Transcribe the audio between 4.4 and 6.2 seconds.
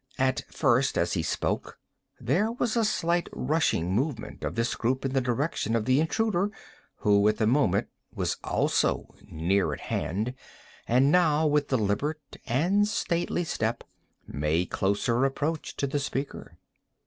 of this group in the direction of the